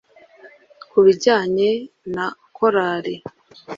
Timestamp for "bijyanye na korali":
1.05-3.15